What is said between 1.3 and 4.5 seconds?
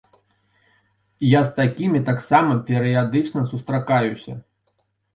Я з такімі таксама перыядычна сустракаюся.